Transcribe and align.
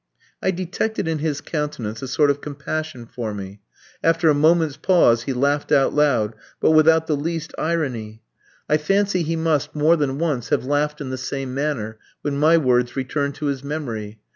I 0.41 0.49
detected 0.49 1.07
in 1.07 1.19
his 1.19 1.41
countenance 1.41 2.01
a 2.01 2.07
sort 2.07 2.31
of 2.31 2.41
compassion 2.41 3.05
for 3.05 3.35
me. 3.35 3.61
After 4.03 4.29
a 4.29 4.33
moment's 4.33 4.75
pause 4.75 5.25
he 5.25 5.31
laughed 5.33 5.71
out 5.71 5.93
loud, 5.93 6.33
but 6.59 6.71
without 6.71 7.05
the 7.05 7.15
least 7.15 7.53
irony. 7.59 8.23
I 8.67 8.77
fancy 8.77 9.21
he 9.21 9.35
must, 9.35 9.75
more 9.75 9.95
than 9.95 10.17
once, 10.17 10.49
have 10.49 10.65
laughed 10.65 11.01
in 11.01 11.11
the 11.11 11.19
same 11.19 11.53
manner, 11.53 11.99
when 12.23 12.35
my 12.35 12.57
words 12.57 12.95
returned 12.95 13.35
to 13.35 13.45
his 13.45 13.63
memory. 13.63 14.19